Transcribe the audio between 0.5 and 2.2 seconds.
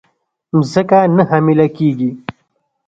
مځکه نه حامله کیږې